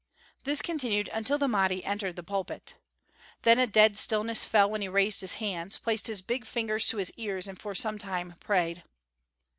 This 0.45 0.63
continued 0.63 1.11
until 1.13 1.37
the 1.37 1.47
Mahdi 1.47 1.85
entered 1.85 2.15
the 2.15 2.23
pulpit. 2.23 2.73
Then 3.43 3.59
a 3.59 3.67
dead 3.67 3.95
stillness 3.99 4.43
fell 4.43 4.67
while 4.67 4.81
he 4.81 4.87
raised 4.89 5.21
his 5.21 5.35
hands, 5.35 5.77
placed 5.77 6.07
his 6.07 6.23
big 6.23 6.43
fingers 6.43 6.87
to 6.87 6.97
his 6.97 7.11
ears, 7.17 7.47
and 7.47 7.61
for 7.61 7.75
some 7.75 7.99
time 7.99 8.33
prayed. 8.39 8.81